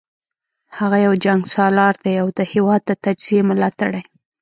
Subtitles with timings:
[0.77, 4.03] هغه یو جنګسالار دی او د هیواد د تجزیې ملاتړی